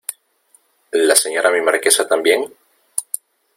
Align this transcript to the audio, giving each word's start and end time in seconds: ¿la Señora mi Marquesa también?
¿la 0.91 1.15
Señora 1.15 1.51
mi 1.51 1.61
Marquesa 1.61 2.07
también? 2.07 2.51